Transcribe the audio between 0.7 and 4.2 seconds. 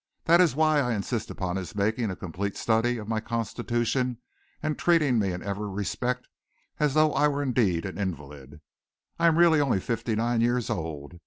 I insist upon his making a complete study of my constitution